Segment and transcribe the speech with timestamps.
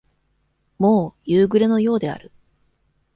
[0.79, 2.31] もう、夕暮れのようである。